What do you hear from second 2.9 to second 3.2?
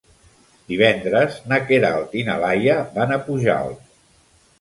van